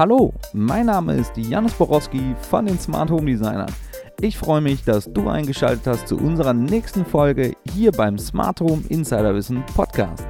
Hallo, 0.00 0.32
mein 0.54 0.86
Name 0.86 1.12
ist 1.12 1.36
Janusz 1.36 1.74
Borowski 1.74 2.34
von 2.48 2.64
den 2.64 2.78
Smart 2.78 3.10
Home 3.10 3.26
Designern. 3.26 3.70
Ich 4.18 4.38
freue 4.38 4.62
mich, 4.62 4.82
dass 4.82 5.12
du 5.12 5.28
eingeschaltet 5.28 5.86
hast 5.86 6.08
zu 6.08 6.16
unserer 6.16 6.54
nächsten 6.54 7.04
Folge 7.04 7.52
hier 7.70 7.92
beim 7.92 8.16
Smart 8.16 8.62
Home 8.62 8.82
Insiderwissen 8.88 9.62
Podcast. 9.74 10.26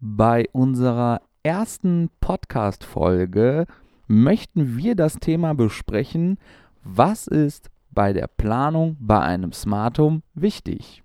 Bei 0.00 0.48
unserer 0.50 1.20
ersten 1.44 2.10
Podcast-Folge 2.18 3.66
möchten 4.08 4.76
wir 4.76 4.96
das 4.96 5.20
Thema 5.20 5.54
besprechen, 5.54 6.38
was 6.82 7.28
ist 7.28 7.70
bei 7.92 8.12
der 8.12 8.26
Planung 8.26 8.96
bei 8.98 9.20
einem 9.20 9.52
Smart 9.52 10.00
Home 10.00 10.22
wichtig? 10.34 11.03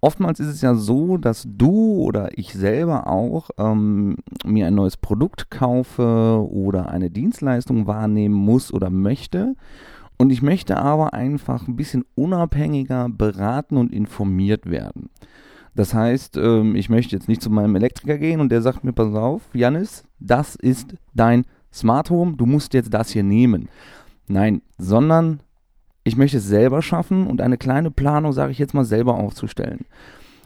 Oftmals 0.00 0.40
ist 0.40 0.48
es 0.48 0.60
ja 0.60 0.74
so, 0.74 1.16
dass 1.16 1.44
du 1.46 1.96
oder 2.02 2.36
ich 2.36 2.52
selber 2.52 3.06
auch 3.06 3.50
ähm, 3.58 4.16
mir 4.44 4.66
ein 4.66 4.74
neues 4.74 4.96
Produkt 4.96 5.50
kaufe 5.50 6.46
oder 6.50 6.90
eine 6.90 7.10
Dienstleistung 7.10 7.86
wahrnehmen 7.86 8.34
muss 8.34 8.72
oder 8.72 8.90
möchte. 8.90 9.54
Und 10.18 10.30
ich 10.30 10.42
möchte 10.42 10.76
aber 10.76 11.14
einfach 11.14 11.66
ein 11.66 11.76
bisschen 11.76 12.04
unabhängiger 12.14 13.08
beraten 13.08 13.76
und 13.76 13.92
informiert 13.92 14.70
werden. 14.70 15.10
Das 15.74 15.92
heißt, 15.92 16.38
ähm, 16.38 16.74
ich 16.74 16.88
möchte 16.88 17.14
jetzt 17.14 17.28
nicht 17.28 17.42
zu 17.42 17.50
meinem 17.50 17.76
Elektriker 17.76 18.16
gehen 18.16 18.40
und 18.40 18.50
der 18.50 18.62
sagt 18.62 18.82
mir, 18.82 18.92
pass 18.92 19.14
auf, 19.14 19.42
Janis, 19.52 20.04
das 20.18 20.56
ist 20.56 20.94
dein 21.14 21.44
Smart 21.72 22.08
Home, 22.08 22.36
du 22.36 22.46
musst 22.46 22.72
jetzt 22.72 22.94
das 22.94 23.10
hier 23.10 23.22
nehmen. 23.22 23.68
Nein, 24.26 24.62
sondern 24.78 25.40
ich 26.06 26.16
möchte 26.16 26.36
es 26.36 26.46
selber 26.46 26.82
schaffen 26.82 27.26
und 27.26 27.40
eine 27.40 27.58
kleine 27.58 27.90
Planung, 27.90 28.32
sage 28.32 28.52
ich 28.52 28.58
jetzt 28.58 28.74
mal, 28.74 28.84
selber 28.84 29.16
aufzustellen. 29.16 29.86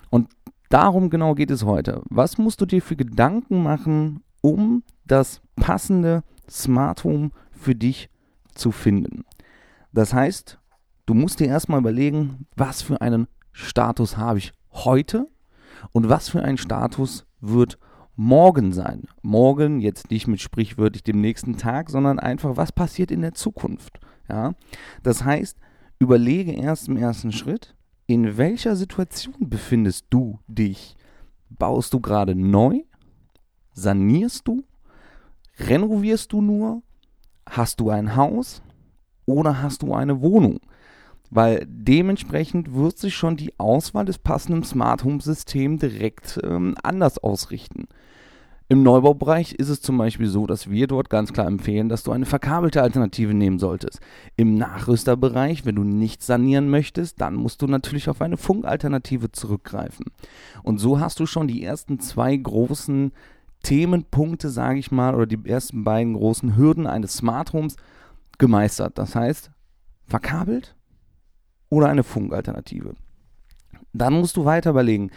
Und 0.09 0.30
darum 0.70 1.10
genau 1.10 1.34
geht 1.34 1.51
es 1.51 1.66
heute. 1.66 2.01
Was 2.09 2.38
musst 2.38 2.62
du 2.62 2.66
dir 2.66 2.80
für 2.80 2.96
Gedanken 2.96 3.62
machen, 3.62 4.23
um 4.40 4.82
das 5.04 5.43
passende 5.57 6.23
Smart 6.49 7.04
Home 7.04 7.30
für 7.51 7.74
dich 7.74 8.09
zu 8.54 8.73
finden? 8.73 9.24
Das 9.93 10.15
heißt, 10.15 10.59
du 11.04 11.12
musst 11.12 11.40
dir 11.40 11.49
erstmal 11.49 11.80
überlegen, 11.80 12.46
was 12.56 12.80
für 12.80 13.02
einen 13.02 13.29
Status 13.52 14.16
habe 14.16 14.38
ich 14.38 14.54
heute 14.73 15.27
und 15.93 16.09
was 16.09 16.30
für 16.30 16.43
ein 16.43 16.56
Status 16.56 17.27
wird 17.43 17.79
morgen 18.16 18.73
sein. 18.73 19.09
Morgen 19.21 19.80
jetzt 19.80 20.10
nicht 20.10 20.27
mit 20.27 20.40
sprichwörtlich 20.40 21.02
dem 21.02 21.21
nächsten 21.21 21.59
Tag, 21.59 21.90
sondern 21.90 22.18
einfach, 22.18 22.56
was 22.56 22.73
passiert 22.73 23.10
in 23.10 23.21
der 23.21 23.34
Zukunft. 23.34 24.01
Ja? 24.30 24.54
Das 25.02 25.24
heißt, 25.24 25.59
überlege 25.98 26.52
erst 26.52 26.88
im 26.88 26.96
ersten 26.96 27.32
Schritt, 27.32 27.74
in 28.06 28.37
welcher 28.37 28.76
Situation 28.76 29.34
befindest 29.40 30.06
du 30.10 30.38
dich? 30.46 30.96
Baust 31.48 31.92
du 31.92 32.00
gerade 32.00 32.34
neu? 32.34 32.80
Sanierst 33.72 34.48
du? 34.48 34.64
Renovierst 35.59 36.32
du 36.32 36.40
nur? 36.40 36.82
Hast 37.48 37.80
du 37.80 37.90
ein 37.90 38.16
Haus? 38.16 38.62
Oder 39.26 39.62
hast 39.62 39.82
du 39.82 39.95
eine 39.95 40.22
Wohnung? 40.22 40.60
Weil 41.30 41.65
dementsprechend 41.68 42.74
wird 42.74 42.98
sich 42.98 43.15
schon 43.15 43.37
die 43.37 43.59
Auswahl 43.59 44.04
des 44.04 44.18
passenden 44.18 44.65
Smart 44.65 45.04
Home 45.04 45.20
Systems 45.20 45.80
direkt 45.80 46.40
ähm, 46.42 46.74
anders 46.82 47.18
ausrichten. 47.18 47.87
Im 48.71 48.85
Neubaubereich 48.85 49.54
ist 49.54 49.68
es 49.68 49.82
zum 49.82 49.99
Beispiel 49.99 50.29
so, 50.29 50.46
dass 50.46 50.71
wir 50.71 50.87
dort 50.87 51.10
ganz 51.10 51.32
klar 51.32 51.49
empfehlen, 51.49 51.88
dass 51.88 52.04
du 52.04 52.13
eine 52.13 52.24
verkabelte 52.24 52.80
Alternative 52.82 53.35
nehmen 53.35 53.59
solltest. 53.59 53.99
Im 54.37 54.54
Nachrüsterbereich, 54.54 55.65
wenn 55.65 55.74
du 55.74 55.82
nicht 55.82 56.23
sanieren 56.23 56.71
möchtest, 56.71 57.21
dann 57.21 57.35
musst 57.35 57.62
du 57.62 57.66
natürlich 57.66 58.09
auf 58.09 58.23
eine 58.23 58.37
Funkalternative 58.37 59.32
zurückgreifen. 59.32 60.07
Und 60.62 60.79
so 60.79 61.01
hast 61.01 61.18
du 61.18 61.27
schon 61.27 61.49
die 61.49 61.65
ersten 61.65 61.99
zwei 61.99 62.37
großen 62.37 63.10
Themenpunkte, 63.65 64.49
sage 64.49 64.78
ich 64.78 64.93
mal, 64.93 65.17
oder 65.17 65.27
die 65.27 65.49
ersten 65.49 65.83
beiden 65.83 66.15
großen 66.15 66.56
Hürden 66.56 66.87
eines 66.87 67.15
Smart 67.15 67.53
Homes 67.53 67.75
gemeistert. 68.39 68.99
Das 68.99 69.17
heißt, 69.17 69.50
verkabelt 70.06 70.77
oder 71.71 71.89
eine 71.89 72.05
Funkalternative. 72.05 72.94
Dann 73.93 74.12
musst 74.12 74.37
du 74.37 74.44
weiter 74.44 74.71
überlegen, 74.71 75.11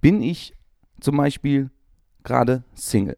bin 0.00 0.20
ich 0.20 0.52
zum 0.98 1.16
Beispiel 1.16 1.70
gerade 2.28 2.62
Single? 2.74 3.16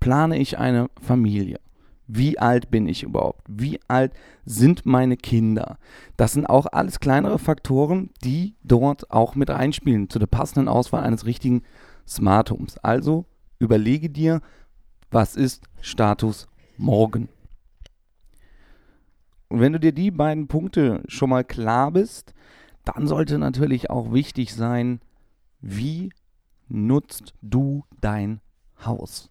Plane 0.00 0.38
ich 0.38 0.58
eine 0.58 0.90
Familie? 1.00 1.60
Wie 2.06 2.38
alt 2.38 2.70
bin 2.70 2.88
ich 2.88 3.04
überhaupt? 3.04 3.42
Wie 3.48 3.78
alt 3.86 4.12
sind 4.44 4.84
meine 4.84 5.16
Kinder? 5.16 5.78
Das 6.16 6.32
sind 6.32 6.46
auch 6.46 6.66
alles 6.72 6.98
kleinere 6.98 7.38
Faktoren, 7.38 8.10
die 8.24 8.56
dort 8.64 9.10
auch 9.12 9.36
mit 9.36 9.48
reinspielen 9.48 10.10
zu 10.10 10.18
der 10.18 10.26
passenden 10.26 10.68
Auswahl 10.68 11.04
eines 11.04 11.24
richtigen 11.24 11.62
Smart 12.08 12.50
Homes. 12.50 12.78
Also 12.78 13.26
überlege 13.60 14.10
dir, 14.10 14.40
was 15.12 15.36
ist 15.36 15.62
Status 15.80 16.48
morgen? 16.76 17.28
Und 19.48 19.60
wenn 19.60 19.72
du 19.72 19.78
dir 19.78 19.92
die 19.92 20.10
beiden 20.10 20.48
Punkte 20.48 21.02
schon 21.06 21.30
mal 21.30 21.44
klar 21.44 21.92
bist, 21.92 22.34
dann 22.84 23.06
sollte 23.06 23.38
natürlich 23.38 23.90
auch 23.90 24.12
wichtig 24.12 24.54
sein, 24.54 25.00
wie 25.60 26.10
nutzt 26.70 27.34
du 27.42 27.84
dein 28.00 28.40
Haus? 28.84 29.30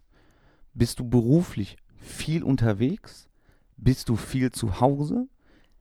Bist 0.74 1.00
du 1.00 1.08
beruflich 1.08 1.76
viel 1.96 2.44
unterwegs? 2.44 3.28
Bist 3.76 4.08
du 4.08 4.16
viel 4.16 4.52
zu 4.52 4.80
Hause? 4.80 5.28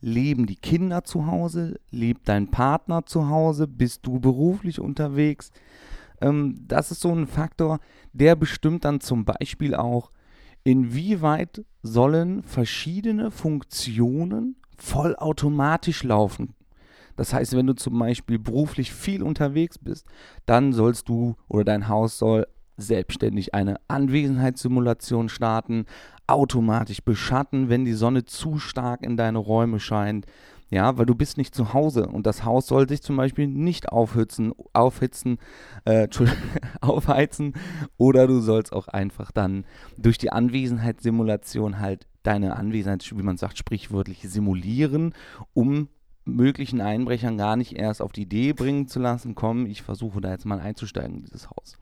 Leben 0.01 0.45
die 0.45 0.55
Kinder 0.55 1.03
zu 1.03 1.27
Hause? 1.27 1.79
Lebt 1.91 2.27
dein 2.29 2.49
Partner 2.49 3.05
zu 3.05 3.29
Hause? 3.29 3.67
Bist 3.67 4.05
du 4.05 4.19
beruflich 4.19 4.79
unterwegs? 4.79 5.51
Ähm, 6.21 6.55
das 6.67 6.91
ist 6.91 7.01
so 7.01 7.13
ein 7.13 7.27
Faktor, 7.27 7.79
der 8.13 8.35
bestimmt 8.35 8.85
dann 8.85 9.01
zum 9.01 9.25
Beispiel 9.25 9.75
auch, 9.75 10.11
inwieweit 10.63 11.63
sollen 11.83 12.43
verschiedene 12.43 13.31
Funktionen 13.31 14.55
vollautomatisch 14.77 16.03
laufen 16.03 16.55
das 17.19 17.33
heißt, 17.33 17.53
wenn 17.57 17.67
du 17.67 17.75
zum 17.75 17.99
Beispiel 17.99 18.39
beruflich 18.39 18.93
viel 18.93 19.23
unterwegs 19.23 19.77
bist, 19.77 20.07
dann 20.45 20.71
sollst 20.71 21.09
du 21.09 21.35
oder 21.49 21.65
dein 21.65 21.89
Haus 21.89 22.17
soll 22.17 22.47
selbstständig 22.77 23.53
eine 23.53 23.75
Anwesenheitssimulation 23.89 25.27
starten, 25.27 25.85
automatisch 26.27 27.03
beschatten, 27.03 27.67
wenn 27.67 27.83
die 27.83 27.91
Sonne 27.91 28.23
zu 28.23 28.57
stark 28.57 29.03
in 29.03 29.17
deine 29.17 29.39
Räume 29.39 29.81
scheint. 29.81 30.27
Ja, 30.69 30.97
weil 30.97 31.07
du 31.07 31.13
bist 31.13 31.37
nicht 31.37 31.53
zu 31.53 31.73
Hause 31.73 32.07
und 32.07 32.25
das 32.25 32.45
Haus 32.45 32.67
soll 32.67 32.87
sich 32.87 33.01
zum 33.01 33.17
Beispiel 33.17 33.47
nicht 33.47 33.89
aufhitzen, 33.89 34.53
aufhitzen, 34.71 35.39
äh, 35.83 36.07
aufheizen 36.79 37.51
oder 37.97 38.27
du 38.27 38.39
sollst 38.39 38.71
auch 38.71 38.87
einfach 38.87 39.33
dann 39.33 39.65
durch 39.97 40.17
die 40.17 40.31
Anwesenheitssimulation 40.31 41.79
halt 41.79 42.07
deine 42.23 42.55
Anwesenheit, 42.55 43.11
wie 43.13 43.23
man 43.23 43.35
sagt, 43.35 43.57
sprichwörtlich 43.57 44.21
simulieren, 44.21 45.13
um 45.53 45.89
möglichen 46.35 46.81
Einbrechern 46.81 47.37
gar 47.37 47.55
nicht 47.55 47.73
erst 47.73 48.01
auf 48.01 48.11
die 48.11 48.23
Idee 48.23 48.53
bringen 48.53 48.87
zu 48.87 48.99
lassen, 48.99 49.35
komm, 49.35 49.65
ich 49.65 49.81
versuche 49.81 50.21
da 50.21 50.31
jetzt 50.31 50.45
mal 50.45 50.59
einzusteigen 50.59 51.17
in 51.17 51.21
dieses 51.23 51.49
Haus. 51.49 51.77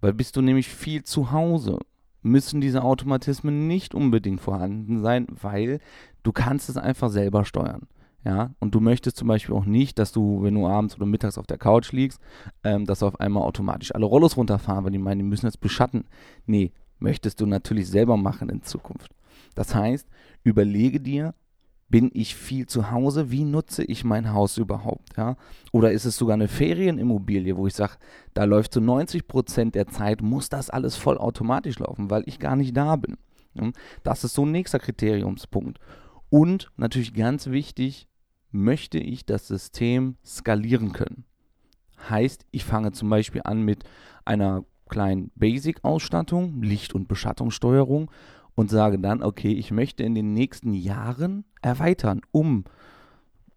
Weil 0.00 0.12
bist 0.12 0.36
du 0.36 0.42
nämlich 0.42 0.68
viel 0.68 1.02
zu 1.02 1.32
Hause, 1.32 1.78
müssen 2.22 2.60
diese 2.60 2.82
Automatismen 2.82 3.66
nicht 3.66 3.94
unbedingt 3.94 4.40
vorhanden 4.40 5.00
sein, 5.02 5.26
weil 5.30 5.80
du 6.22 6.32
kannst 6.32 6.68
es 6.68 6.76
einfach 6.76 7.10
selber 7.10 7.44
steuern. 7.44 7.86
Ja, 8.24 8.50
und 8.58 8.74
du 8.74 8.80
möchtest 8.80 9.16
zum 9.18 9.28
Beispiel 9.28 9.54
auch 9.54 9.66
nicht, 9.66 10.00
dass 10.00 10.10
du, 10.10 10.42
wenn 10.42 10.54
du 10.54 10.66
abends 10.66 10.96
oder 10.96 11.06
mittags 11.06 11.38
auf 11.38 11.46
der 11.46 11.58
Couch 11.58 11.92
liegst, 11.92 12.20
ähm, 12.64 12.84
dass 12.84 13.04
auf 13.04 13.20
einmal 13.20 13.44
automatisch 13.44 13.94
alle 13.94 14.04
Rollos 14.04 14.36
runterfahren, 14.36 14.84
weil 14.84 14.90
die 14.90 14.98
meinen, 14.98 15.20
die 15.20 15.24
müssen 15.24 15.46
jetzt 15.46 15.60
beschatten. 15.60 16.06
Nee, 16.44 16.72
möchtest 16.98 17.40
du 17.40 17.46
natürlich 17.46 17.88
selber 17.88 18.16
machen 18.16 18.48
in 18.48 18.62
Zukunft. 18.62 19.12
Das 19.54 19.76
heißt, 19.76 20.08
überlege 20.42 20.98
dir, 21.00 21.34
bin 21.88 22.10
ich 22.12 22.34
viel 22.34 22.66
zu 22.66 22.90
Hause? 22.90 23.30
Wie 23.30 23.44
nutze 23.44 23.84
ich 23.84 24.04
mein 24.04 24.32
Haus 24.32 24.58
überhaupt? 24.58 25.16
Ja? 25.16 25.36
Oder 25.72 25.92
ist 25.92 26.04
es 26.04 26.16
sogar 26.16 26.34
eine 26.34 26.48
Ferienimmobilie, 26.48 27.56
wo 27.56 27.66
ich 27.66 27.74
sage, 27.74 27.94
da 28.34 28.44
läuft 28.44 28.72
zu 28.72 28.80
90 28.80 29.28
Prozent 29.28 29.74
der 29.74 29.86
Zeit, 29.86 30.22
muss 30.22 30.48
das 30.48 30.70
alles 30.70 30.96
vollautomatisch 30.96 31.78
laufen, 31.78 32.10
weil 32.10 32.24
ich 32.26 32.38
gar 32.38 32.56
nicht 32.56 32.76
da 32.76 32.96
bin. 32.96 33.16
Ja? 33.54 33.70
Das 34.02 34.24
ist 34.24 34.34
so 34.34 34.44
ein 34.44 34.52
nächster 34.52 34.78
Kriteriumspunkt. 34.78 35.78
Und 36.28 36.72
natürlich 36.76 37.14
ganz 37.14 37.46
wichtig, 37.46 38.08
möchte 38.50 38.98
ich 38.98 39.26
das 39.26 39.46
System 39.46 40.16
skalieren 40.24 40.92
können. 40.92 41.24
Heißt, 42.08 42.46
ich 42.50 42.64
fange 42.64 42.92
zum 42.92 43.08
Beispiel 43.10 43.42
an 43.44 43.62
mit 43.62 43.84
einer 44.24 44.64
kleinen 44.88 45.30
Basic-Ausstattung, 45.34 46.62
Licht- 46.62 46.94
und 46.94 47.08
Beschattungssteuerung 47.08 48.10
und 48.56 48.70
sage 48.70 48.98
dann, 48.98 49.22
okay, 49.22 49.52
ich 49.52 49.70
möchte 49.70 50.02
in 50.02 50.16
den 50.16 50.32
nächsten 50.32 50.74
Jahren 50.74 51.44
erweitern, 51.62 52.22
um 52.32 52.64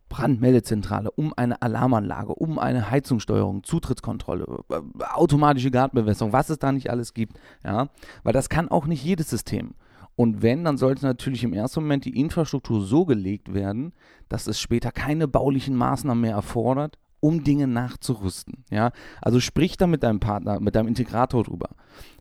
Brandmeldezentrale, 0.09 1.09
um 1.11 1.33
eine 1.35 1.61
Alarmanlage, 1.61 2.33
um 2.33 2.59
eine 2.59 2.91
Heizungssteuerung, 2.91 3.63
Zutrittskontrolle, 3.63 4.45
äh, 4.69 5.03
automatische 5.13 5.71
Gartenbewässerung, 5.71 6.33
was 6.33 6.49
es 6.49 6.59
da 6.59 6.71
nicht 6.71 6.89
alles 6.89 7.13
gibt, 7.13 7.39
ja, 7.63 7.89
weil 8.23 8.33
das 8.33 8.49
kann 8.49 8.69
auch 8.69 8.85
nicht 8.85 9.03
jedes 9.03 9.29
System. 9.29 9.73
Und 10.15 10.41
wenn, 10.41 10.65
dann 10.65 10.77
sollte 10.77 11.05
natürlich 11.05 11.45
im 11.45 11.53
ersten 11.53 11.81
Moment 11.81 12.03
die 12.03 12.19
Infrastruktur 12.19 12.81
so 12.83 13.05
gelegt 13.05 13.53
werden, 13.53 13.93
dass 14.27 14.47
es 14.47 14.59
später 14.59 14.91
keine 14.91 15.29
baulichen 15.29 15.75
Maßnahmen 15.75 16.21
mehr 16.21 16.33
erfordert, 16.33 16.97
um 17.21 17.45
Dinge 17.45 17.67
nachzurüsten. 17.67 18.65
Ja? 18.69 18.91
Also 19.21 19.39
sprich 19.39 19.77
da 19.77 19.87
mit 19.87 20.03
deinem 20.03 20.19
Partner, 20.19 20.59
mit 20.59 20.75
deinem 20.75 20.89
Integrator 20.89 21.45
drüber. 21.45 21.69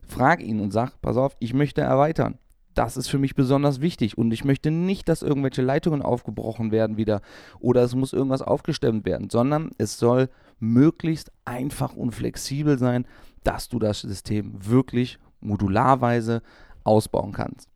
Frag 0.07 0.41
ihn 0.41 0.61
und 0.61 0.71
sag, 0.71 1.01
pass 1.01 1.17
auf, 1.17 1.35
ich 1.39 1.53
möchte 1.53 1.81
erweitern. 1.81 2.37
Das 2.79 2.95
ist 2.95 3.09
für 3.09 3.17
mich 3.17 3.35
besonders 3.35 3.81
wichtig 3.81 4.17
und 4.17 4.31
ich 4.31 4.45
möchte 4.45 4.71
nicht, 4.71 5.09
dass 5.09 5.21
irgendwelche 5.21 5.61
Leitungen 5.61 6.01
aufgebrochen 6.01 6.71
werden 6.71 6.95
wieder 6.95 7.19
oder 7.59 7.83
es 7.83 7.93
muss 7.93 8.13
irgendwas 8.13 8.41
aufgestemmt 8.41 9.05
werden, 9.05 9.29
sondern 9.29 9.71
es 9.77 9.99
soll 9.99 10.29
möglichst 10.59 11.29
einfach 11.43 11.93
und 11.93 12.11
flexibel 12.11 12.79
sein, 12.79 13.05
dass 13.43 13.67
du 13.67 13.79
das 13.79 13.99
System 13.99 14.53
wirklich 14.65 15.19
modularweise 15.41 16.41
ausbauen 16.85 17.33
kannst. 17.33 17.67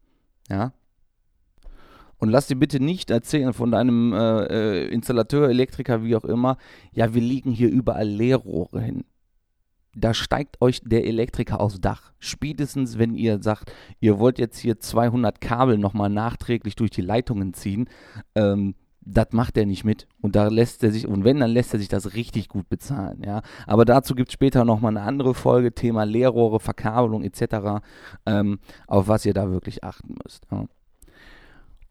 Ja, 0.49 0.71
und 2.17 2.29
lass 2.29 2.47
dir 2.47 2.55
bitte 2.55 2.79
nicht 2.79 3.11
erzählen 3.11 3.51
von 3.51 3.71
deinem 3.71 4.13
äh, 4.13 4.43
äh, 4.45 4.87
Installateur, 4.87 5.49
Elektriker, 5.49 6.05
wie 6.05 6.15
auch 6.15 6.23
immer, 6.23 6.55
ja, 6.93 7.13
wir 7.13 7.21
liegen 7.21 7.51
hier 7.51 7.69
überall 7.69 8.07
Leerrohre 8.07 8.79
hin. 8.79 9.03
Da 9.95 10.13
steigt 10.13 10.61
euch 10.61 10.81
der 10.83 11.05
Elektriker 11.05 11.59
aufs 11.59 11.79
Dach. 11.79 12.13
Spätestens, 12.19 12.97
wenn 12.97 13.15
ihr 13.15 13.41
sagt, 13.41 13.71
ihr 13.99 14.19
wollt 14.19 14.39
jetzt 14.39 14.57
hier 14.57 14.79
200 14.79 15.39
Kabel 15.39 15.77
nochmal 15.77 16.09
nachträglich 16.09 16.75
durch 16.75 16.89
die 16.89 17.01
Leitungen 17.01 17.53
ziehen, 17.53 17.87
ähm, 18.35 18.75
das 19.05 19.27
macht 19.31 19.57
er 19.57 19.65
nicht 19.65 19.83
mit. 19.83 20.07
Und 20.21 20.35
da 20.35 20.47
lässt 20.47 20.83
er 20.83 20.91
sich, 20.91 21.07
und 21.07 21.23
wenn, 21.23 21.39
dann 21.39 21.51
lässt 21.51 21.73
er 21.73 21.79
sich 21.79 21.89
das 21.89 22.13
richtig 22.13 22.47
gut 22.47 22.69
bezahlen, 22.69 23.21
ja. 23.25 23.41
Aber 23.67 23.85
dazu 23.85 24.15
gibt 24.15 24.29
es 24.29 24.33
später 24.33 24.65
nochmal 24.65 24.95
eine 24.95 25.05
andere 25.05 25.33
Folge, 25.33 25.73
Thema 25.73 26.03
Leerrohre, 26.05 26.59
Verkabelung 26.59 27.23
etc., 27.23 27.83
ähm, 28.25 28.59
auf 28.87 29.07
was 29.07 29.25
ihr 29.25 29.33
da 29.33 29.51
wirklich 29.51 29.83
achten 29.83 30.15
müsst. 30.23 30.47
Ja. 30.51 30.65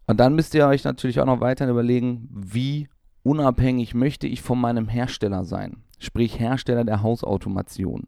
Und 0.05 0.19
dann 0.19 0.35
müsst 0.35 0.53
ihr 0.53 0.67
euch 0.67 0.83
natürlich 0.83 1.19
auch 1.19 1.25
noch 1.25 1.39
weiter 1.39 1.69
überlegen, 1.69 2.27
wie 2.31 2.89
unabhängig 3.23 3.93
möchte 3.93 4.27
ich 4.27 4.41
von 4.41 4.59
meinem 4.59 4.89
Hersteller 4.89 5.45
sein, 5.45 5.77
sprich 6.03 6.39
Hersteller 6.39 6.83
der 6.83 7.01
Hausautomation. 7.01 8.07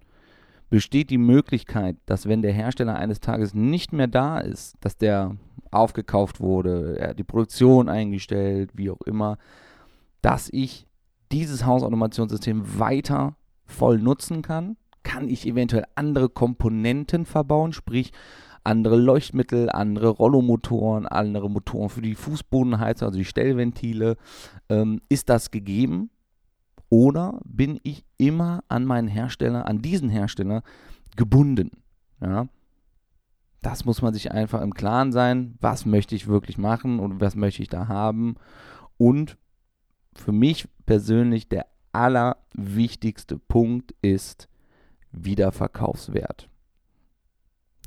Besteht 0.69 1.09
die 1.09 1.17
Möglichkeit, 1.17 1.97
dass 2.05 2.27
wenn 2.27 2.41
der 2.41 2.53
Hersteller 2.53 2.95
eines 2.95 3.19
Tages 3.19 3.53
nicht 3.53 3.93
mehr 3.93 4.07
da 4.07 4.39
ist, 4.39 4.75
dass 4.81 4.97
der 4.97 5.37
aufgekauft 5.71 6.39
wurde, 6.39 6.97
er 6.99 7.13
die 7.13 7.23
Produktion 7.23 7.87
eingestellt, 7.87 8.71
wie 8.73 8.89
auch 8.89 9.01
immer, 9.01 9.37
dass 10.21 10.49
ich 10.51 10.87
dieses 11.31 11.65
Hausautomationssystem 11.65 12.79
weiter 12.79 13.35
voll 13.65 13.99
nutzen 13.99 14.41
kann? 14.41 14.77
Kann 15.03 15.29
ich 15.29 15.45
eventuell 15.45 15.85
andere 15.93 16.29
Komponenten 16.29 17.25
verbauen, 17.25 17.73
sprich 17.73 18.11
andere 18.63 18.95
Leuchtmittel, 18.95 19.69
andere 19.69 20.09
Rollomotoren, 20.09 21.05
andere 21.05 21.49
Motoren 21.49 21.89
für 21.89 22.01
die 22.01 22.15
Fußbodenheizung, 22.15 23.07
also 23.07 23.19
die 23.19 23.25
Stellventile. 23.25 24.17
Ähm, 24.69 25.01
ist 25.07 25.29
das 25.29 25.51
gegeben? 25.51 26.09
Oder 26.95 27.41
bin 27.43 27.81
ich 27.83 28.05
immer 28.15 28.63
an 28.69 28.85
meinen 28.85 29.09
Hersteller, 29.09 29.67
an 29.67 29.81
diesen 29.81 30.07
Hersteller 30.07 30.63
gebunden? 31.17 31.71
Ja? 32.21 32.47
Das 33.61 33.83
muss 33.83 34.01
man 34.01 34.13
sich 34.13 34.31
einfach 34.31 34.61
im 34.61 34.73
Klaren 34.73 35.11
sein. 35.11 35.57
Was 35.59 35.85
möchte 35.85 36.15
ich 36.15 36.27
wirklich 36.27 36.57
machen 36.57 36.99
und 36.99 37.19
was 37.19 37.35
möchte 37.35 37.61
ich 37.61 37.67
da 37.67 37.89
haben? 37.89 38.35
Und 38.95 39.37
für 40.15 40.31
mich 40.31 40.69
persönlich 40.85 41.49
der 41.49 41.65
allerwichtigste 41.91 43.39
Punkt 43.39 43.93
ist 44.01 44.47
Wiederverkaufswert. 45.11 46.47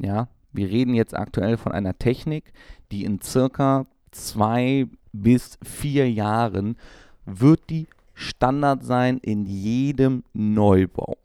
Ja, 0.01 0.29
wir 0.53 0.69
reden 0.69 0.93
jetzt 0.93 1.17
aktuell 1.17 1.57
von 1.57 1.73
einer 1.73 1.99
Technik, 1.99 2.53
die 2.93 3.07
in 3.07 3.23
circa 3.23 3.87
zwei 4.11 4.87
bis 5.15 5.59
vier 5.63 6.13
Jahren 6.13 6.77
wird 7.25 7.71
die 7.71 7.87
Standard 8.19 8.85
sein 8.85 9.19
in 9.19 9.47
jedem 9.47 10.25
Neubau. 10.33 11.17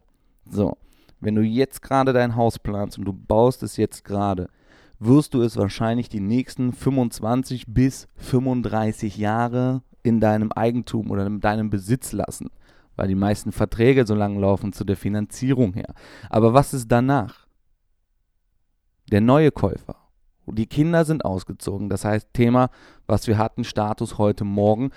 So, 0.49 0.77
wenn 1.19 1.35
du 1.35 1.41
jetzt 1.41 1.81
gerade 1.81 2.13
dein 2.13 2.35
Haus 2.35 2.59
planst 2.59 2.97
und 2.97 3.05
du 3.05 3.13
baust 3.13 3.63
es 3.63 3.77
jetzt 3.77 4.03
gerade, 4.03 4.49
wirst 4.99 5.33
du 5.33 5.41
es 5.41 5.57
wahrscheinlich 5.57 6.09
die 6.09 6.19
nächsten 6.19 6.73
25 6.73 7.65
bis 7.67 8.07
35 8.15 9.17
Jahre 9.17 9.81
in 10.03 10.19
deinem 10.19 10.51
Eigentum 10.51 11.11
oder 11.11 11.25
in 11.25 11.39
deinem 11.39 11.69
Besitz 11.69 12.11
lassen, 12.11 12.49
weil 12.95 13.07
die 13.07 13.15
meisten 13.15 13.51
Verträge 13.51 14.05
so 14.05 14.15
lange 14.15 14.39
laufen 14.39 14.73
zu 14.73 14.83
der 14.83 14.97
Finanzierung 14.97 15.73
her. 15.73 15.93
Aber 16.29 16.53
was 16.53 16.73
ist 16.73 16.91
danach? 16.91 17.43
der 19.11 19.21
neue 19.21 19.51
Käufer. 19.51 19.95
Die 20.47 20.65
Kinder 20.65 21.05
sind 21.05 21.23
ausgezogen. 21.23 21.89
Das 21.89 22.03
heißt, 22.03 22.33
Thema, 22.33 22.69
was 23.07 23.27
wir 23.27 23.37
hatten, 23.37 23.63
Status 23.63 24.17
heute 24.17 24.43
Morgen. 24.43 24.89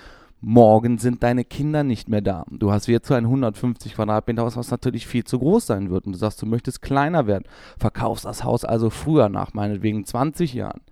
Morgen 0.48 0.98
sind 0.98 1.25
deine 1.25 1.44
Kinder 1.44 1.82
nicht 1.82 2.08
mehr 2.08 2.20
da. 2.20 2.44
Du 2.48 2.70
hast 2.70 2.87
jetzt 2.87 3.08
so 3.08 3.14
ein 3.14 3.25
150 3.25 3.96
Quadratmeter 3.96 4.43
Haus, 4.43 4.56
was 4.56 4.70
natürlich 4.70 5.04
viel 5.04 5.25
zu 5.25 5.40
groß 5.40 5.66
sein 5.66 5.90
wird. 5.90 6.06
Und 6.06 6.12
du 6.12 6.19
sagst, 6.19 6.40
du 6.40 6.46
möchtest 6.46 6.82
kleiner 6.82 7.26
werden. 7.26 7.43
Verkaufst 7.81 8.26
das 8.26 8.44
Haus 8.44 8.64
also 8.64 8.88
früher 8.88 9.28
nach, 9.28 9.54
meinetwegen 9.54 10.04
20 10.04 10.54
Jahren. 10.54 10.82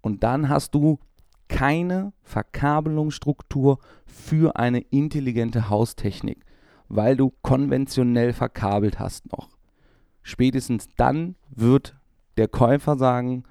Und 0.00 0.22
dann 0.22 0.48
hast 0.48 0.74
du 0.74 0.98
keine 1.46 2.14
Verkabelungsstruktur 2.22 3.80
für 4.06 4.56
eine 4.56 4.80
intelligente 4.80 5.68
Haustechnik, 5.68 6.42
weil 6.88 7.18
du 7.18 7.34
konventionell 7.42 8.32
verkabelt 8.32 8.98
hast 8.98 9.30
noch. 9.30 9.50
Spätestens 10.22 10.88
dann 10.96 11.34
wird 11.50 11.96
der 12.38 12.48
Käufer 12.48 12.96
sagen, 12.96 13.44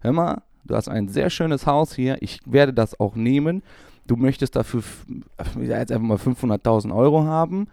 hör 0.00 0.12
mal, 0.12 0.42
du 0.64 0.76
hast 0.76 0.88
ein 0.88 1.08
sehr 1.08 1.30
schönes 1.30 1.66
Haus 1.66 1.94
hier, 1.94 2.18
ich 2.20 2.40
werde 2.44 2.74
das 2.74 3.00
auch 3.00 3.14
nehmen. 3.14 3.62
Du 4.08 4.16
möchtest 4.16 4.56
dafür 4.56 4.82
jetzt 5.60 5.92
einfach 5.92 6.06
mal 6.06 6.16
500.000 6.16 6.96
Euro 6.96 7.24
haben. 7.24 7.68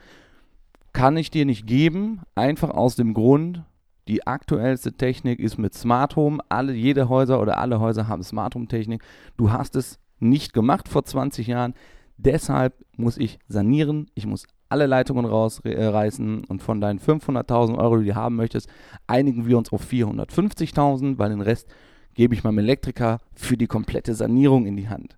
Kann 0.94 1.18
ich 1.18 1.32
dir 1.32 1.46
nicht 1.46 1.66
geben, 1.66 2.22
einfach 2.36 2.70
aus 2.70 2.96
dem 2.96 3.14
Grund, 3.14 3.64
die 4.08 4.28
aktuellste 4.28 4.94
Technik 4.94 5.40
ist 5.40 5.58
mit 5.58 5.74
Smart 5.74 6.16
Home. 6.16 6.40
Alle, 6.50 6.74
jede 6.74 7.10
Häuser 7.10 7.42
oder 7.42 7.58
alle 7.58 7.80
Häuser 7.80 8.08
haben 8.08 8.22
Smart 8.22 8.54
Home 8.54 8.68
Technik. 8.68 9.02
Du 9.38 9.52
hast 9.52 9.76
es 9.76 9.98
nicht 10.20 10.54
gemacht 10.54 10.88
vor 10.88 11.04
20 11.04 11.48
Jahren. 11.48 11.74
Deshalb 12.18 12.74
muss 12.98 13.18
ich 13.18 13.40
sanieren. 13.48 14.12
Ich 14.14 14.28
muss 14.28 14.46
alle 14.70 14.86
Leitungen 14.86 15.26
rausreißen 15.26 16.44
und 16.44 16.62
von 16.62 16.82
deinen 16.82 17.00
500.000 17.00 17.78
Euro, 17.78 17.98
die 17.98 18.08
du 18.08 18.16
haben 18.16 18.36
möchtest, 18.36 18.70
einigen 19.08 19.48
wir 19.48 19.58
uns 19.58 19.72
auf 19.72 19.90
450.000, 19.90 21.18
weil 21.18 21.30
den 21.30 21.42
Rest 21.42 21.68
gebe 22.14 22.34
ich 22.36 22.44
meinem 22.44 22.60
Elektriker 22.60 23.20
für 23.34 23.58
die 23.58 23.68
komplette 23.68 24.14
Sanierung 24.14 24.66
in 24.66 24.76
die 24.76 24.90
Hand. 24.90 25.16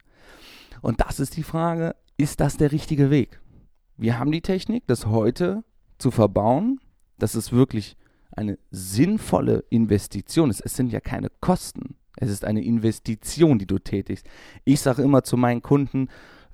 Und 0.82 1.02
das 1.02 1.20
ist 1.20 1.36
die 1.38 1.44
Frage, 1.44 1.96
ist 2.18 2.40
das 2.40 2.58
der 2.58 2.72
richtige 2.72 3.10
Weg? 3.10 3.40
Wir 3.98 4.20
haben 4.20 4.32
die 4.32 4.42
Technik, 4.42 4.84
das 4.88 5.08
heute 5.08 5.64
zu 5.98 6.12
verbauen. 6.12 6.80
Das 7.18 7.36
ist 7.36 7.52
wirklich 7.52 7.98
eine 8.32 8.60
sinnvolle 8.70 9.64
Investition. 9.70 10.50
Es, 10.50 10.60
es 10.62 10.76
sind 10.76 10.92
ja 10.92 11.00
keine 11.00 11.30
Kosten. 11.42 11.96
Es 12.18 12.30
ist 12.30 12.46
eine 12.46 12.64
Investition, 12.64 13.60
die 13.60 13.66
du 13.66 13.80
tätigst. 13.80 14.26
Ich 14.66 14.82
sage 14.82 15.02
immer 15.02 15.24
zu 15.24 15.38
meinen 15.38 15.62
Kunden, 15.62 16.10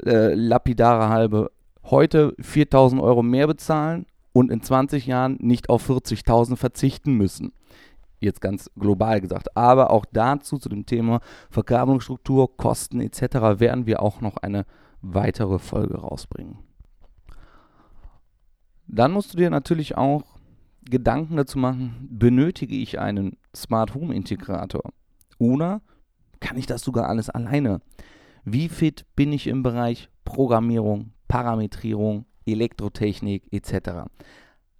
äh, 0.05 0.33
lapidare 0.33 1.09
halbe, 1.09 1.51
heute 1.83 2.35
4000 2.39 3.01
Euro 3.01 3.23
mehr 3.23 3.47
bezahlen 3.47 4.05
und 4.33 4.51
in 4.51 4.61
20 4.61 5.05
Jahren 5.05 5.37
nicht 5.39 5.69
auf 5.69 5.89
40.000 5.89 6.55
verzichten 6.55 7.13
müssen. 7.13 7.53
Jetzt 8.23 8.41
ganz 8.41 8.71
global 8.77 9.19
gesagt. 9.19 9.55
Aber 9.57 9.91
auch 9.91 10.05
dazu, 10.11 10.57
zu 10.57 10.69
dem 10.69 10.85
Thema 10.85 11.19
Verkabelungsstruktur, 11.49 12.55
Kosten 12.55 13.01
etc., 13.01 13.59
werden 13.59 13.85
wir 13.85 14.01
auch 14.01 14.21
noch 14.21 14.37
eine 14.37 14.65
weitere 15.01 15.59
Folge 15.59 15.97
rausbringen. 15.97 16.59
Dann 18.87 19.11
musst 19.11 19.33
du 19.33 19.37
dir 19.37 19.49
natürlich 19.49 19.97
auch 19.97 20.23
Gedanken 20.89 21.37
dazu 21.37 21.57
machen, 21.57 22.07
benötige 22.11 22.75
ich 22.75 22.99
einen 22.99 23.37
Smart 23.55 23.95
Home 23.95 24.13
Integrator 24.13 24.91
oder 25.37 25.81
kann 26.39 26.57
ich 26.57 26.65
das 26.65 26.81
sogar 26.81 27.07
alles 27.07 27.29
alleine? 27.29 27.81
Wie 28.43 28.67
fit 28.67 29.05
bin 29.15 29.31
ich 29.31 29.47
im 29.47 29.63
Bereich 29.63 30.09
Programmierung, 30.25 31.13
Parametrierung, 31.27 32.25
Elektrotechnik 32.45 33.51
etc. 33.51 34.09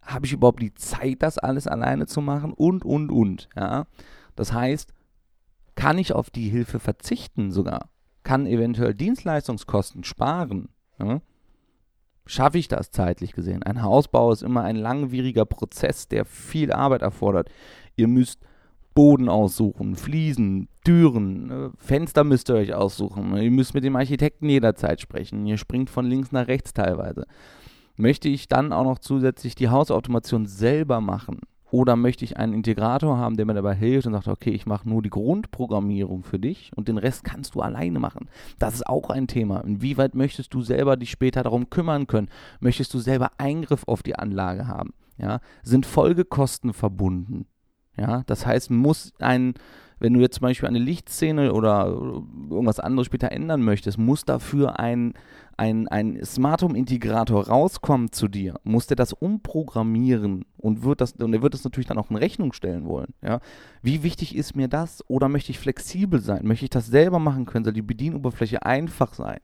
Habe 0.05 0.25
ich 0.25 0.33
überhaupt 0.33 0.62
die 0.62 0.74
Zeit, 0.74 1.22
das 1.22 1.38
alles 1.38 1.67
alleine 1.67 2.05
zu 2.07 2.22
machen? 2.22 2.53
Und, 2.53 2.83
und, 2.86 3.10
und. 3.12 3.50
Ja? 3.55 3.86
Das 4.36 4.53
heißt, 4.53 4.93
kann 5.75 5.98
ich 5.98 6.13
auf 6.13 6.29
die 6.29 6.50
Hilfe 6.50 6.79
verzichten 6.79 7.51
sogar? 7.51 7.89
Kann 8.24 8.45
eventuell 8.45 8.93
Dienstleistungskosten 8.93 10.03
sparen? 10.03 10.69
Ja? 11.00 11.22
Schaffe 12.25 12.57
ich 12.57 12.67
das 12.67 12.91
zeitlich 12.91 13.33
gesehen? 13.33 13.63
Ein 13.63 13.81
Hausbau 13.81 14.31
ist 14.31 14.43
immer 14.43 14.63
ein 14.63 14.77
langwieriger 14.77 15.45
Prozess, 15.45 16.07
der 16.07 16.24
viel 16.25 16.72
Arbeit 16.72 17.01
erfordert. 17.01 17.50
Ihr 17.95 18.07
müsst 18.07 18.39
Boden 18.93 19.27
aussuchen, 19.27 19.95
Fliesen, 19.95 20.69
Türen, 20.86 21.48
ne? 21.48 21.72
Fenster 21.77 22.24
müsst 22.24 22.50
ihr 22.50 22.55
euch 22.55 22.74
aussuchen. 22.74 23.36
Ihr 23.36 23.51
müsst 23.51 23.74
mit 23.74 23.83
dem 23.83 23.95
Architekten 23.95 24.48
jederzeit 24.48 25.01
sprechen. 25.01 25.45
Ihr 25.45 25.57
springt 25.57 25.89
von 25.89 26.05
links 26.05 26.31
nach 26.31 26.48
rechts 26.48 26.74
teilweise. 26.74 27.25
Möchte 27.95 28.27
ich 28.29 28.47
dann 28.47 28.73
auch 28.73 28.83
noch 28.83 29.00
zusätzlich 29.00 29.55
die 29.55 29.69
Hausautomation 29.69 30.45
selber 30.45 31.00
machen 31.00 31.41
Oder 31.69 31.95
möchte 31.95 32.25
ich 32.25 32.38
einen 32.38 32.53
Integrator 32.53 33.17
haben, 33.17 33.35
der 33.35 33.45
mir 33.45 33.53
dabei 33.53 33.73
hilft 33.75 34.07
und 34.07 34.13
sagt, 34.13 34.27
okay, 34.27 34.51
ich 34.51 34.65
mache 34.65 34.88
nur 34.88 35.01
die 35.01 35.09
Grundprogrammierung 35.09 36.23
für 36.23 36.38
dich 36.38 36.71
und 36.75 36.88
den 36.88 36.97
Rest 36.97 37.23
kannst 37.23 37.55
du 37.55 37.62
alleine 37.62 38.00
machen. 38.00 38.29
Das 38.59 38.75
ist 38.75 38.88
auch 38.88 39.09
ein 39.09 39.27
Thema. 39.27 39.62
Inwieweit 39.62 40.13
möchtest 40.13 40.53
du 40.53 40.62
selber 40.62 40.97
dich 40.97 41.12
später 41.12 41.43
darum 41.43 41.69
kümmern 41.69 42.05
können? 42.07 42.29
Möchtest 42.59 42.93
du 42.93 43.00
selber 43.00 43.31
Eingriff 43.38 43.83
auf 43.88 44.03
die 44.03 44.15
Anlage 44.15 44.67
haben? 44.67 44.93
Ja? 45.17 45.39
Sind 45.63 45.85
Folgekosten 45.85 46.73
verbunden? 46.73 47.47
Ja? 47.97 48.23
Das 48.27 48.45
heißt, 48.45 48.69
muss 48.69 49.13
ein 49.19 49.55
wenn 50.03 50.13
du 50.13 50.19
jetzt 50.19 50.35
zum 50.35 50.41
Beispiel 50.41 50.67
eine 50.67 50.79
Lichtszene 50.79 51.53
oder 51.53 51.85
irgendwas 51.88 52.81
anderes 52.81 53.05
später 53.05 53.31
ändern 53.31 53.62
möchtest, 53.62 53.97
muss 53.97 54.25
dafür 54.25 54.77
ein, 54.77 55.13
ein, 55.57 55.88
ein 55.88 56.24
Smart 56.25 56.62
Home 56.63 56.77
Integrator 56.77 57.48
rauskommen 57.48 58.12
zu 58.12 58.27
dir, 58.27 58.55
muss 58.63 58.88
der 58.88 58.95
das 58.95 59.13
umprogrammieren 59.13 60.45
und 60.57 60.83
wird 60.83 61.01
das, 61.01 61.13
und 61.13 61.33
er 61.33 61.41
wird 61.41 61.53
das 61.53 61.63
natürlich 61.63 61.88
dann 61.88 61.98
auch 61.98 62.10
in 62.10 62.15
Rechnung 62.15 62.53
stellen 62.53 62.86
wollen. 62.86 63.13
Ja? 63.22 63.39
Wie 63.81 64.03
wichtig 64.03 64.36
ist 64.36 64.55
mir 64.55 64.67
das? 64.67 65.03
Oder 65.10 65.29
möchte 65.29 65.51
ich 65.51 65.60
flexibel 65.60 66.19
sein? 66.22 66.45
Möchte 66.48 66.65
ich 66.65 66.72
das 66.72 66.88
selber 66.88 67.19
machen 67.19 67.45
können? 67.45 67.65
Soll 67.65 67.74
die 67.74 67.81
Bedienoberfläche 67.81 68.65
einfach 68.65 69.13
sein? 69.13 69.39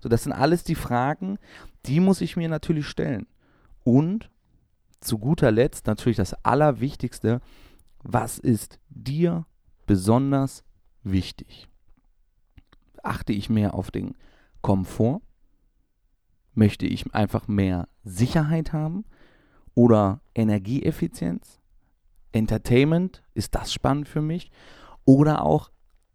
So, 0.00 0.08
das 0.08 0.24
sind 0.24 0.32
alles 0.32 0.64
die 0.64 0.74
Fragen, 0.74 1.38
die 1.86 2.00
muss 2.00 2.20
ich 2.20 2.36
mir 2.36 2.48
natürlich 2.48 2.86
stellen. 2.86 3.26
Und 3.84 4.30
zu 5.00 5.18
guter 5.18 5.50
Letzt 5.50 5.86
natürlich 5.86 6.16
das 6.16 6.34
Allerwichtigste, 6.44 7.40
was 8.02 8.38
ist 8.38 8.78
dir 8.88 9.46
besonders 9.86 10.64
wichtig? 11.02 11.68
Achte 13.02 13.32
ich 13.32 13.50
mehr 13.50 13.74
auf 13.74 13.90
den 13.90 14.14
Komfort? 14.60 15.20
Möchte 16.54 16.86
ich 16.86 17.14
einfach 17.14 17.48
mehr 17.48 17.88
Sicherheit 18.04 18.72
haben? 18.72 19.04
Oder 19.74 20.20
Energieeffizienz? 20.34 21.60
Entertainment? 22.32 23.22
Ist 23.34 23.54
das 23.54 23.72
spannend 23.72 24.08
für 24.08 24.22
mich? 24.22 24.50
Oder 25.04 25.44
auch 25.44 25.70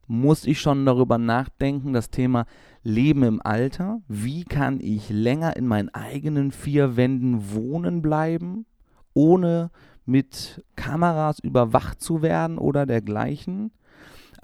muss 0.08 0.46
ich 0.46 0.62
schon 0.62 0.86
darüber 0.86 1.18
nachdenken, 1.18 1.94
das 1.94 2.10
Thema 2.10 2.46
Leben 2.82 3.24
im 3.24 3.42
Alter. 3.42 4.02
Wie 4.08 4.44
kann 4.44 4.80
ich 4.80 5.10
länger 5.10 5.58
in 5.58 5.68
meinen 5.68 5.90
eigenen 5.90 6.52
vier 6.52 6.96
Wänden 6.96 7.52
wohnen 7.54 8.02
bleiben, 8.02 8.66
ohne 9.14 9.72
mit 10.08 10.64
Kameras 10.76 11.40
überwacht 11.40 12.02
zu 12.02 12.22
werden 12.22 12.58
oder 12.58 12.86
dergleichen. 12.86 13.72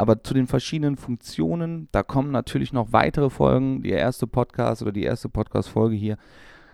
Aber 0.03 0.21
zu 0.21 0.33
den 0.33 0.47
verschiedenen 0.47 0.97
Funktionen, 0.97 1.87
da 1.93 2.03
kommen 2.03 2.29
natürlich 2.29 2.73
noch 2.73 2.91
weitere 2.91 3.29
Folgen. 3.29 3.83
Die 3.83 3.91
erste 3.91 4.27
Podcast 4.27 4.81
oder 4.81 4.91
die 4.91 5.03
erste 5.03 5.29
Podcast-Folge 5.29 5.95
hier 5.95 6.17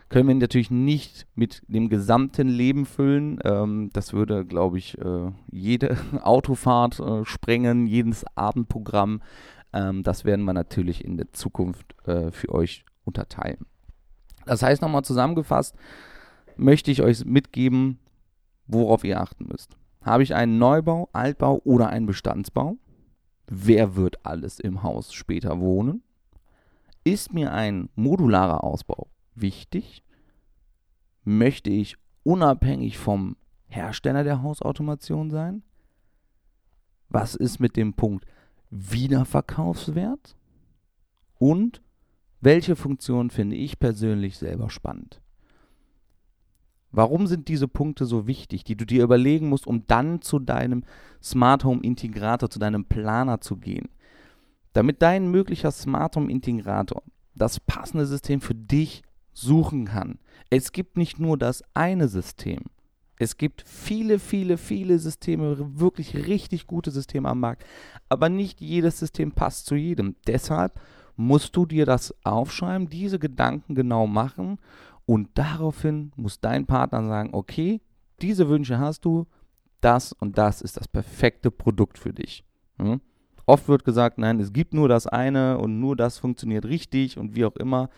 können 0.09 0.27
wir 0.27 0.33
natürlich 0.33 0.71
nicht 0.71 1.27
mit 1.35 1.61
dem 1.67 1.89
gesamten 1.89 2.47
Leben 2.47 2.87
füllen. 2.87 3.37
Ähm, 3.43 3.91
das 3.93 4.13
würde, 4.13 4.47
glaube 4.47 4.79
ich, 4.79 4.97
äh, 4.97 5.31
jede 5.51 5.95
Autofahrt 6.23 6.99
äh, 6.99 7.23
sprengen, 7.23 7.85
jedes 7.85 8.25
Abendprogramm. 8.33 9.21
Ähm, 9.73 10.01
das 10.01 10.25
werden 10.25 10.43
wir 10.45 10.53
natürlich 10.53 11.05
in 11.05 11.17
der 11.17 11.31
Zukunft 11.31 11.95
äh, 12.07 12.31
für 12.31 12.49
euch 12.49 12.83
unterteilen. 13.05 13.67
Das 14.47 14.63
heißt 14.63 14.81
nochmal 14.81 15.03
zusammengefasst, 15.03 15.75
möchte 16.57 16.89
ich 16.89 17.03
euch 17.03 17.23
mitgeben, 17.25 17.99
worauf 18.65 19.03
ihr 19.03 19.21
achten 19.21 19.45
müsst. 19.45 19.77
Habe 20.01 20.23
ich 20.23 20.33
einen 20.33 20.57
Neubau, 20.57 21.09
Altbau 21.13 21.61
oder 21.63 21.89
einen 21.89 22.07
Bestandsbau? 22.07 22.79
Wer 23.51 23.95
wird 23.95 24.23
alles 24.25 24.59
im 24.59 24.83
Haus 24.83 25.11
später 25.11 25.59
wohnen? 25.59 26.03
Ist 27.03 27.33
mir 27.33 27.51
ein 27.51 27.89
modularer 27.95 28.63
Ausbau 28.63 29.09
wichtig? 29.33 30.03
Möchte 31.23 31.71
ich 31.71 31.95
unabhängig 32.23 32.99
vom 32.99 33.37
Hersteller 33.65 34.23
der 34.23 34.43
Hausautomation 34.43 35.31
sein? 35.31 35.63
Was 37.09 37.33
ist 37.33 37.59
mit 37.59 37.75
dem 37.75 37.95
Punkt 37.95 38.25
Wiederverkaufswert? 38.69 40.37
Und 41.39 41.81
welche 42.41 42.75
Funktion 42.75 43.31
finde 43.31 43.55
ich 43.55 43.79
persönlich 43.79 44.37
selber 44.37 44.69
spannend? 44.69 45.21
Warum 46.91 47.27
sind 47.27 47.47
diese 47.47 47.67
Punkte 47.67 48.05
so 48.05 48.25
wichtig, 48.25 48.63
die 48.63 48.75
du 48.75 48.85
dir 48.85 49.03
überlegen 49.03 49.49
musst, 49.49 49.67
um 49.67 49.85
dann 49.87 50.21
zu 50.21 50.39
deinem 50.39 50.83
Smart 51.21 51.63
Home 51.63 51.81
Integrator, 51.83 52.49
zu 52.49 52.59
deinem 52.59 52.85
Planer 52.85 53.41
zu 53.41 53.57
gehen? 53.57 53.89
Damit 54.73 55.01
dein 55.01 55.29
möglicher 55.29 55.71
Smart 55.71 56.15
Home 56.15 56.31
Integrator 56.31 57.03
das 57.35 57.59
passende 57.59 58.05
System 58.05 58.41
für 58.41 58.55
dich 58.55 59.03
suchen 59.33 59.85
kann. 59.85 60.19
Es 60.49 60.71
gibt 60.71 60.97
nicht 60.97 61.19
nur 61.19 61.37
das 61.37 61.63
eine 61.73 62.07
System. 62.07 62.65
Es 63.17 63.37
gibt 63.37 63.63
viele, 63.67 64.17
viele, 64.17 64.57
viele 64.57 64.97
Systeme, 64.97 65.57
wirklich 65.79 66.15
richtig 66.15 66.67
gute 66.67 66.89
Systeme 66.89 67.29
am 67.29 67.41
Markt. 67.41 67.65
Aber 68.07 68.29
nicht 68.29 68.61
jedes 68.61 68.97
System 68.97 69.33
passt 69.33 69.65
zu 69.65 69.75
jedem. 69.75 70.15
Deshalb 70.25 70.79
musst 71.17 71.55
du 71.57 71.65
dir 71.65 71.85
das 71.85 72.15
aufschreiben, 72.23 72.89
diese 72.89 73.19
Gedanken 73.19 73.75
genau 73.75 74.07
machen 74.07 74.57
und 75.09 75.29
daraufhin 75.33 76.11
muss 76.17 76.39
dein 76.39 76.67
Partner 76.67 77.03
sagen, 77.03 77.31
okay, 77.33 77.81
diese 78.21 78.47
Wünsche 78.47 78.77
hast 78.77 79.05
du, 79.05 79.25
das 79.81 80.13
und 80.13 80.37
das 80.37 80.61
ist 80.61 80.77
das 80.77 80.87
perfekte 80.87 81.49
Produkt 81.49 81.97
für 81.97 82.13
dich. 82.13 82.43
Hm? 82.77 83.01
Oft 83.49 83.67
wird 83.67 83.83
gesagt, 83.83 84.19
nein, 84.19 84.39
es 84.39 84.53
gibt 84.53 84.75
nur 84.75 84.87
das 84.87 85.07
eine 85.07 85.57
und 85.57 85.79
nur 85.79 85.95
das 85.95 86.19
funktioniert 86.19 86.65
richtig 86.65 87.17
und 87.17 87.35
wie 87.35 87.45
auch 87.45 87.55
immer. 87.55 87.89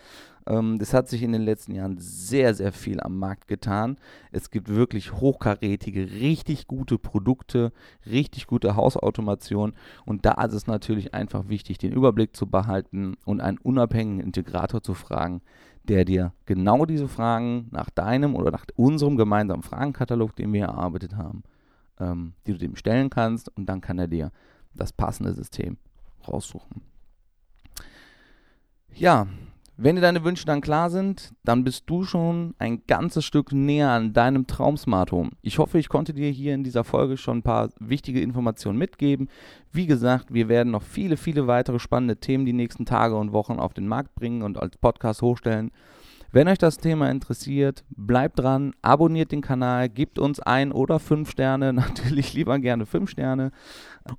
Ähm, 0.46 0.78
das 0.78 0.94
hat 0.94 1.10
sich 1.10 1.22
in 1.22 1.32
den 1.32 1.42
letzten 1.42 1.74
Jahren 1.74 1.98
sehr, 1.98 2.54
sehr 2.54 2.72
viel 2.72 3.00
am 3.00 3.18
Markt 3.18 3.48
getan. 3.48 3.98
Es 4.30 4.50
gibt 4.50 4.70
wirklich 4.70 5.12
hochkarätige, 5.12 6.10
richtig 6.10 6.68
gute 6.68 6.96
Produkte, 6.96 7.70
richtig 8.06 8.46
gute 8.46 8.76
Hausautomation 8.76 9.74
und 10.06 10.24
da 10.24 10.42
ist 10.42 10.54
es 10.54 10.66
natürlich 10.66 11.12
einfach 11.12 11.50
wichtig, 11.50 11.76
den 11.76 11.92
Überblick 11.92 12.34
zu 12.34 12.46
behalten 12.46 13.18
und 13.26 13.42
einen 13.42 13.58
unabhängigen 13.58 14.20
Integrator 14.20 14.82
zu 14.82 14.94
fragen, 14.94 15.42
der 15.84 16.06
dir 16.06 16.32
genau 16.46 16.86
diese 16.86 17.08
Fragen 17.08 17.68
nach 17.72 17.90
deinem 17.90 18.36
oder 18.36 18.52
nach 18.52 18.64
unserem 18.76 19.18
gemeinsamen 19.18 19.62
Fragenkatalog, 19.62 20.34
den 20.34 20.50
wir 20.54 20.62
erarbeitet 20.62 21.14
haben, 21.14 21.42
ähm, 22.00 22.32
die 22.46 22.52
du 22.52 22.58
dem 22.58 22.74
stellen 22.74 23.10
kannst 23.10 23.54
und 23.54 23.66
dann 23.66 23.82
kann 23.82 23.98
er 23.98 24.08
dir 24.08 24.32
das 24.74 24.92
passende 24.92 25.32
System 25.34 25.76
raussuchen. 26.26 26.82
Ja, 28.94 29.26
wenn 29.78 29.96
dir 29.96 30.02
deine 30.02 30.22
Wünsche 30.22 30.44
dann 30.44 30.60
klar 30.60 30.90
sind, 30.90 31.32
dann 31.44 31.64
bist 31.64 31.84
du 31.86 32.04
schon 32.04 32.54
ein 32.58 32.82
ganzes 32.86 33.24
Stück 33.24 33.52
näher 33.52 33.88
an 33.88 34.12
deinem 34.12 34.46
Traum-Smart 34.46 35.12
Home. 35.12 35.30
Ich 35.40 35.58
hoffe, 35.58 35.78
ich 35.78 35.88
konnte 35.88 36.12
dir 36.12 36.30
hier 36.30 36.54
in 36.54 36.62
dieser 36.62 36.84
Folge 36.84 37.16
schon 37.16 37.38
ein 37.38 37.42
paar 37.42 37.70
wichtige 37.80 38.20
Informationen 38.20 38.78
mitgeben. 38.78 39.28
Wie 39.72 39.86
gesagt, 39.86 40.32
wir 40.32 40.48
werden 40.48 40.70
noch 40.70 40.82
viele, 40.82 41.16
viele 41.16 41.46
weitere 41.46 41.78
spannende 41.78 42.18
Themen 42.18 42.44
die 42.44 42.52
nächsten 42.52 42.84
Tage 42.84 43.16
und 43.16 43.32
Wochen 43.32 43.58
auf 43.58 43.72
den 43.72 43.88
Markt 43.88 44.14
bringen 44.14 44.42
und 44.42 44.58
als 44.58 44.76
Podcast 44.76 45.22
hochstellen. 45.22 45.70
Wenn 46.34 46.48
euch 46.48 46.56
das 46.56 46.78
Thema 46.78 47.10
interessiert, 47.10 47.84
bleibt 47.90 48.38
dran, 48.38 48.72
abonniert 48.80 49.32
den 49.32 49.42
Kanal, 49.42 49.90
gebt 49.90 50.18
uns 50.18 50.40
ein 50.40 50.72
oder 50.72 50.98
fünf 50.98 51.30
Sterne, 51.30 51.72
natürlich 51.74 52.32
lieber 52.32 52.58
gerne 52.58 52.86
fünf 52.86 53.10
Sterne. 53.10 53.52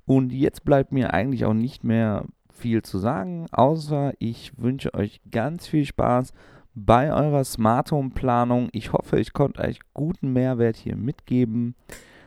Und 0.06 0.32
jetzt 0.32 0.64
bleibt 0.64 0.92
mir 0.92 1.12
eigentlich 1.12 1.44
auch 1.44 1.54
nicht 1.54 1.82
mehr 1.82 2.24
viel 2.52 2.82
zu 2.82 2.98
sagen, 2.98 3.46
außer 3.50 4.12
ich 4.20 4.52
wünsche 4.56 4.94
euch 4.94 5.20
ganz 5.32 5.66
viel 5.66 5.84
Spaß 5.84 6.32
bei 6.76 7.12
eurer 7.12 7.42
Smart 7.42 7.90
Home 7.90 8.10
Planung. 8.10 8.68
Ich 8.70 8.92
hoffe, 8.92 9.18
ich 9.18 9.32
konnte 9.32 9.62
euch 9.62 9.80
guten 9.92 10.32
Mehrwert 10.32 10.76
hier 10.76 10.96
mitgeben. 10.96 11.74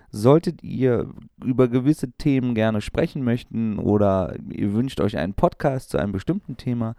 Solltet 0.09 0.63
ihr 0.63 1.09
über 1.43 1.69
gewisse 1.69 2.11
Themen 2.11 2.55
gerne 2.55 2.81
sprechen 2.81 3.23
möchten 3.23 3.79
oder 3.79 4.35
ihr 4.49 4.73
wünscht 4.73 4.99
euch 4.99 5.17
einen 5.17 5.33
Podcast 5.33 5.91
zu 5.91 5.97
einem 5.97 6.11
bestimmten 6.11 6.57
Thema, 6.57 6.95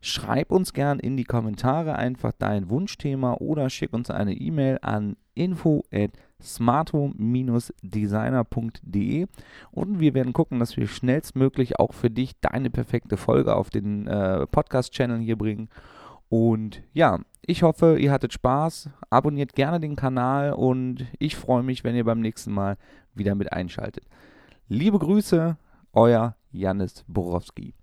schreib 0.00 0.50
uns 0.50 0.72
gerne 0.72 1.00
in 1.00 1.16
die 1.16 1.24
Kommentare 1.24 1.96
einfach 1.96 2.32
dein 2.38 2.70
Wunschthema 2.70 3.34
oder 3.34 3.70
schick 3.70 3.92
uns 3.92 4.10
eine 4.10 4.34
E-Mail 4.34 4.78
an 4.82 5.16
info@ 5.34 5.82
smarto-designer.de 6.42 9.26
und 9.70 10.00
wir 10.00 10.14
werden 10.14 10.32
gucken, 10.32 10.58
dass 10.58 10.74
wir 10.76 10.86
schnellstmöglich 10.86 11.78
auch 11.78 11.92
für 11.92 12.08
dich 12.10 12.32
deine 12.40 12.70
perfekte 12.70 13.18
Folge 13.18 13.54
auf 13.54 13.68
den 13.70 14.06
äh, 14.06 14.46
Podcast-Channel 14.46 15.18
hier 15.20 15.36
bringen. 15.36 15.68
Und 16.28 16.82
ja, 16.92 17.18
ich 17.44 17.62
hoffe, 17.62 17.98
ihr 17.98 18.12
hattet 18.12 18.32
Spaß. 18.32 18.88
Abonniert 19.10 19.54
gerne 19.54 19.80
den 19.80 19.96
Kanal 19.96 20.52
und 20.52 21.06
ich 21.18 21.36
freue 21.36 21.62
mich, 21.62 21.84
wenn 21.84 21.96
ihr 21.96 22.04
beim 22.04 22.20
nächsten 22.20 22.52
Mal 22.52 22.76
wieder 23.14 23.34
mit 23.34 23.52
einschaltet. 23.52 24.04
Liebe 24.68 24.98
Grüße, 24.98 25.56
euer 25.92 26.36
Janis 26.52 27.04
Borowski. 27.08 27.74